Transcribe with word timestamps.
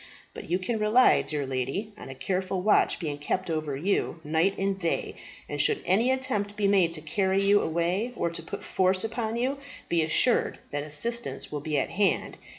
But 0.33 0.49
you 0.49 0.57
can 0.57 0.79
rely, 0.79 1.21
dear 1.21 1.45
lady, 1.45 1.93
on 1.95 2.09
a 2.09 2.15
careful 2.15 2.63
watch 2.63 2.97
being 2.99 3.19
kept 3.19 3.51
over 3.51 3.77
you 3.77 4.19
night 4.23 4.57
and 4.57 4.79
day; 4.79 5.13
and 5.47 5.61
should 5.61 5.79
any 5.85 6.09
attempt 6.09 6.55
be 6.55 6.67
made 6.67 6.91
to 6.93 7.01
carry 7.01 7.43
you 7.43 7.61
away, 7.61 8.11
or 8.15 8.31
to 8.31 8.41
put 8.41 8.63
force 8.63 9.03
upon 9.03 9.35
you, 9.35 9.59
be 9.89 10.01
assured 10.01 10.57
that 10.71 10.81
assistance 10.83 11.51
will 11.51 11.61
be 11.61 11.77
at 11.77 11.91
hand. 11.91 12.39